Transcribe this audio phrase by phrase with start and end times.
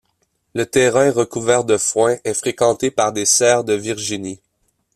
[0.55, 4.39] Le terrain recouvert de foins est fréquenté par des cerfs de Virginie.